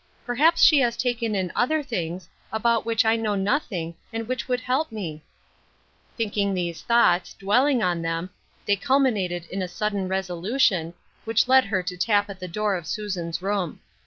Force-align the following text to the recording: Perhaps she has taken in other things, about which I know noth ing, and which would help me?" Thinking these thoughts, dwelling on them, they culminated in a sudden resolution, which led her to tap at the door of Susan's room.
Perhaps 0.25 0.63
she 0.63 0.79
has 0.79 0.97
taken 0.97 1.35
in 1.35 1.51
other 1.55 1.83
things, 1.83 2.27
about 2.51 2.87
which 2.87 3.05
I 3.05 3.15
know 3.15 3.35
noth 3.35 3.71
ing, 3.71 3.93
and 4.11 4.27
which 4.27 4.47
would 4.47 4.61
help 4.61 4.91
me?" 4.91 5.23
Thinking 6.17 6.55
these 6.55 6.81
thoughts, 6.81 7.35
dwelling 7.35 7.83
on 7.83 8.01
them, 8.01 8.31
they 8.65 8.77
culminated 8.77 9.45
in 9.51 9.61
a 9.61 9.67
sudden 9.67 10.07
resolution, 10.07 10.95
which 11.23 11.47
led 11.47 11.65
her 11.65 11.83
to 11.83 11.97
tap 11.97 12.31
at 12.31 12.39
the 12.39 12.47
door 12.47 12.75
of 12.75 12.87
Susan's 12.87 13.43
room. 13.43 13.79